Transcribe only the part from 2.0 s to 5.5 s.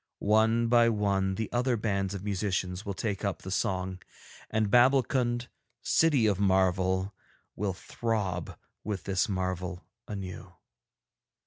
of musicians will take up the song, and Babbulkund,